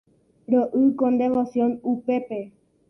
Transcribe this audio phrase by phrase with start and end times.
[0.47, 2.51] Ro'y con devoción upépe.